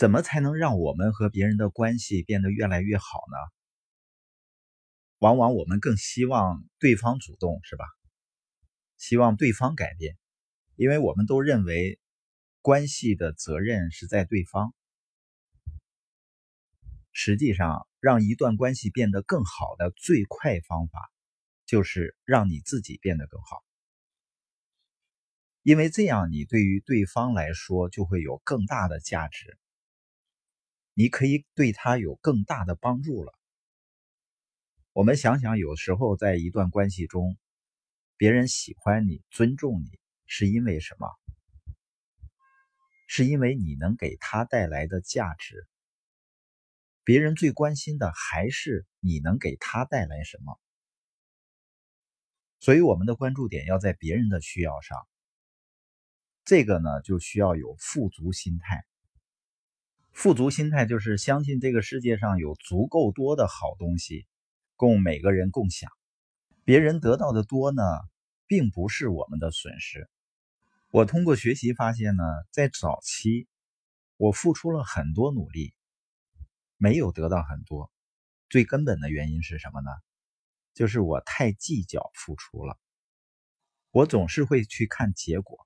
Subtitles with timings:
[0.00, 3.36] 怎么才能让我们和别人的关系变得越来越好呢？
[5.18, 7.84] 往往我们更希望对方主动，是吧？
[8.96, 10.16] 希望对方改变，
[10.74, 12.00] 因为我们都认为
[12.62, 14.72] 关系的责任是在对方。
[17.12, 21.12] 实际上，让一段关系变得更好的最快方法，
[21.66, 23.62] 就是让你自己变得更好。
[25.62, 29.58] 因为这样，你对于对方来说就会有更大的价值，
[31.00, 33.32] 你可以对他有更大的帮助了。
[34.92, 37.38] 我们想想，有时候在一段关系中，
[38.18, 41.08] 别人喜欢你、尊重你，是因为什么？
[43.08, 45.66] 是因为你能给他带来的价值。
[47.02, 50.60] 别人最关心的还是你能给他带来什么。
[52.58, 54.98] 所以，我们的关注点要在别人的需要上。
[56.44, 58.84] 这个呢，就需要有富足心态。
[60.22, 64.26] 富足心态就是相信这个世界上有足够多的好东西，
[64.76, 65.90] 供每个人共享。
[66.62, 67.82] 别人得到的多呢，
[68.46, 70.10] 并不是我们的损失。
[70.90, 73.48] 我通过学习发现呢，在早期，
[74.18, 75.72] 我付出了很多努力，
[76.76, 77.90] 没有得到很多。
[78.50, 79.90] 最根本的原因是什么呢？
[80.74, 82.78] 就是我太计较付出了。
[83.90, 85.59] 我总是会去看结果。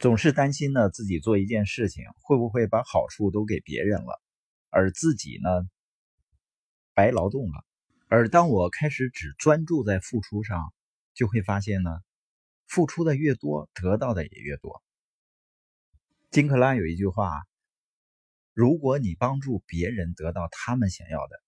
[0.00, 4.22] 总是担心呢，自己做一件事情会不会把好处都给别人了，
[4.70, 5.50] 而自己呢
[6.94, 7.64] 白劳动了。
[8.06, 10.72] 而当我开始只专注在付出上，
[11.14, 11.90] 就会发现呢，
[12.68, 14.82] 付出的越多，得到的也越多。
[16.30, 17.42] 金克拉有一句话：
[18.54, 21.42] 如果你帮助别人得到他们想要的，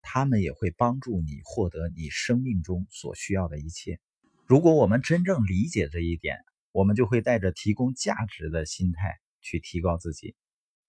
[0.00, 4.00] 他们也会帮助你获得你生命中所需要的一切。
[4.44, 10.34] 如果我们真正理解这一点，我们就会带着提供价值的心态去提高自己，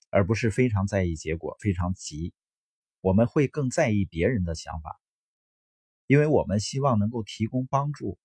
[0.09, 2.33] 而不是非常在意结果、非常急。
[3.01, 4.97] 我们会更在意别人的想法，
[6.07, 8.17] 因为我们希望能够提供帮助。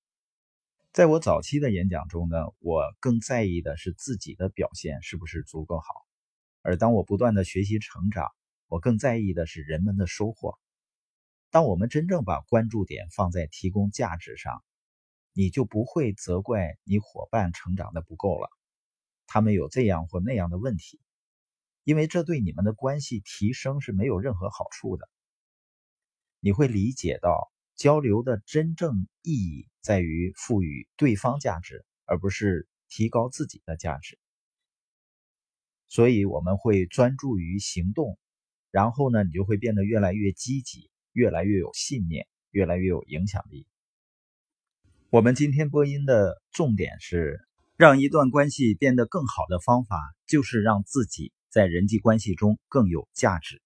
[0.92, 5.86] 在我早期的演讲中呢，我更在意的是自己的表现是不是足够好；
[6.62, 8.28] 而当我不断的学习成长，
[8.68, 10.56] 我更在意的是人们的收获。
[11.50, 14.62] 当我们真正把关注点放在提供价值上。
[15.38, 18.50] 你就不会责怪你伙伴成长的不够了，
[19.28, 20.98] 他们有这样或那样的问题，
[21.84, 25.08] 因为这对你们的关系提升是没有任何好处的。
[26.40, 34.18] 你会理解到交流的真正意义在于赋予对方价值，而不是提高自己的价值。
[35.86, 38.18] 所以我们会专注于行动，
[38.72, 43.68] 然后呢，你就会变得越来越积极，越来越有信念，越来越有影响力。
[45.10, 47.40] 我们今天播音的重点是，
[47.78, 53.62] 让一段关系变得更好的方法，就是让自己在人际关系中更有价值。